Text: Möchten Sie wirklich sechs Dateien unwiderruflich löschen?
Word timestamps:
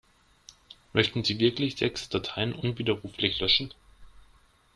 Möchten 0.93 1.23
Sie 1.23 1.37
wirklich 1.37 1.75
sechs 1.77 2.09
Dateien 2.09 2.53
unwiderruflich 2.53 3.39
löschen? 3.39 3.71